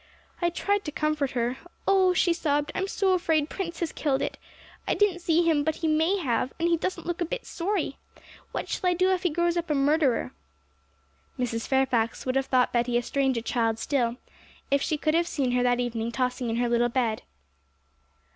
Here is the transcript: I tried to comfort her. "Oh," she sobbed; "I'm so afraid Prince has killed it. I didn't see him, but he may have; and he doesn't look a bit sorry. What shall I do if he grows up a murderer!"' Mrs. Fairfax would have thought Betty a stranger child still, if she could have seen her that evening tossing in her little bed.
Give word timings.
I 0.41 0.49
tried 0.49 0.83
to 0.85 0.91
comfort 0.91 1.33
her. 1.37 1.57
"Oh," 1.87 2.15
she 2.15 2.33
sobbed; 2.33 2.71
"I'm 2.73 2.87
so 2.87 3.13
afraid 3.13 3.51
Prince 3.51 3.81
has 3.81 3.91
killed 3.91 4.23
it. 4.23 4.39
I 4.87 4.95
didn't 4.95 5.19
see 5.19 5.43
him, 5.43 5.63
but 5.63 5.75
he 5.75 5.87
may 5.87 6.17
have; 6.17 6.53
and 6.59 6.67
he 6.67 6.75
doesn't 6.75 7.05
look 7.05 7.21
a 7.21 7.23
bit 7.25 7.45
sorry. 7.45 7.99
What 8.51 8.67
shall 8.67 8.89
I 8.89 8.95
do 8.95 9.11
if 9.11 9.21
he 9.21 9.29
grows 9.29 9.57
up 9.57 9.69
a 9.69 9.75
murderer!"' 9.75 10.31
Mrs. 11.37 11.67
Fairfax 11.67 12.25
would 12.25 12.35
have 12.35 12.47
thought 12.47 12.73
Betty 12.73 12.97
a 12.97 13.03
stranger 13.03 13.41
child 13.41 13.77
still, 13.77 14.15
if 14.71 14.81
she 14.81 14.97
could 14.97 15.13
have 15.13 15.27
seen 15.27 15.51
her 15.51 15.61
that 15.61 15.79
evening 15.79 16.11
tossing 16.11 16.49
in 16.49 16.55
her 16.55 16.67
little 16.67 16.89
bed. 16.89 17.21